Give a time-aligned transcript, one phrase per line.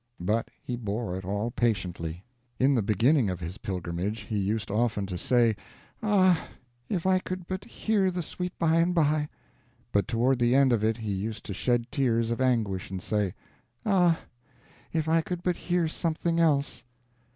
[0.19, 2.23] But he bore it all patiently.
[2.59, 5.55] In the beginning of his pilgrimage he used often to say,
[6.01, 6.47] "Ah,
[6.89, 9.29] if I could but hear the 'Sweet By and by'!"
[9.91, 13.35] But toward the end of it he used to shed tears of anguish and say,
[13.85, 14.19] "Ah,
[14.91, 16.83] if I could but hear something else!"